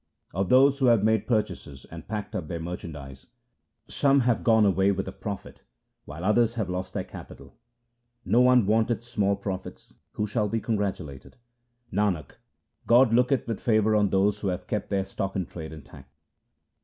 [0.31, 3.27] 1 Of those who have made purchases and packed up their merchandise,
[3.87, 5.63] Some have gone away with a profit 2
[6.05, 7.55] while others have lost their capital.
[8.25, 11.37] No one wanteth small profits; who shall be congratulated?
[11.93, 12.37] Nanak,
[12.87, 16.11] God looketh with favour on those who have kept their stock in trade intact.